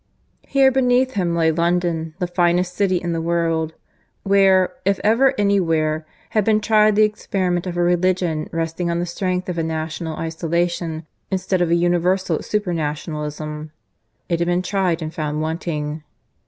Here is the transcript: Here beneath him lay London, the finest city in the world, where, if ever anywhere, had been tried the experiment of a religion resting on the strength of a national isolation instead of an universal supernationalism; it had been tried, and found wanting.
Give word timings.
Here 0.47 0.71
beneath 0.71 1.11
him 1.11 1.35
lay 1.35 1.51
London, 1.51 2.15
the 2.17 2.25
finest 2.25 2.73
city 2.73 2.97
in 2.97 3.13
the 3.13 3.21
world, 3.21 3.75
where, 4.23 4.73
if 4.83 4.99
ever 5.03 5.35
anywhere, 5.37 6.07
had 6.31 6.43
been 6.43 6.59
tried 6.59 6.95
the 6.95 7.03
experiment 7.03 7.67
of 7.67 7.77
a 7.77 7.83
religion 7.83 8.49
resting 8.51 8.89
on 8.89 8.97
the 8.97 9.05
strength 9.05 9.47
of 9.47 9.59
a 9.59 9.63
national 9.63 10.17
isolation 10.17 11.05
instead 11.29 11.61
of 11.61 11.69
an 11.69 11.77
universal 11.77 12.39
supernationalism; 12.39 13.69
it 14.27 14.39
had 14.39 14.47
been 14.47 14.63
tried, 14.63 15.03
and 15.03 15.13
found 15.13 15.39
wanting. 15.39 16.01